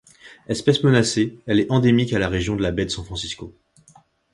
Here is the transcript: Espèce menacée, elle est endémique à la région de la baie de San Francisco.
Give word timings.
Espèce 0.47 0.83
menacée, 0.83 1.37
elle 1.45 1.59
est 1.59 1.71
endémique 1.71 2.11
à 2.13 2.17
la 2.17 2.27
région 2.27 2.55
de 2.55 2.63
la 2.63 2.71
baie 2.71 2.85
de 2.85 2.89
San 2.89 3.05
Francisco. 3.05 3.53